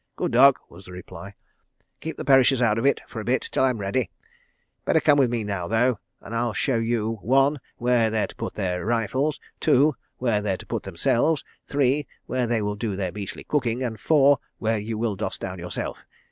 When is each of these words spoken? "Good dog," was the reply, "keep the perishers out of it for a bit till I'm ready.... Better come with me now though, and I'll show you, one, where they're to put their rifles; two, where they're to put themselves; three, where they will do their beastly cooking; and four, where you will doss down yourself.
"Good 0.15 0.31
dog," 0.31 0.57
was 0.67 0.85
the 0.85 0.93
reply, 0.93 1.35
"keep 1.99 2.17
the 2.17 2.25
perishers 2.25 2.59
out 2.59 2.79
of 2.79 2.87
it 2.87 2.99
for 3.07 3.19
a 3.19 3.23
bit 3.23 3.47
till 3.51 3.63
I'm 3.63 3.77
ready.... 3.77 4.09
Better 4.83 4.99
come 4.99 5.19
with 5.19 5.29
me 5.29 5.43
now 5.43 5.67
though, 5.67 5.99
and 6.21 6.33
I'll 6.33 6.53
show 6.53 6.77
you, 6.77 7.19
one, 7.21 7.59
where 7.77 8.09
they're 8.09 8.25
to 8.25 8.35
put 8.35 8.55
their 8.55 8.83
rifles; 8.83 9.39
two, 9.59 9.95
where 10.17 10.41
they're 10.41 10.57
to 10.57 10.65
put 10.65 10.81
themselves; 10.81 11.43
three, 11.67 12.07
where 12.25 12.47
they 12.47 12.63
will 12.63 12.73
do 12.75 12.95
their 12.95 13.11
beastly 13.11 13.43
cooking; 13.43 13.83
and 13.83 13.99
four, 13.99 14.39
where 14.57 14.79
you 14.79 14.97
will 14.97 15.15
doss 15.15 15.37
down 15.37 15.59
yourself. 15.59 15.99